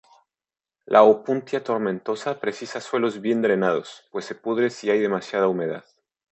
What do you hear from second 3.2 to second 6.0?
bien drenados, pues se pudre si hay demasiada humedad.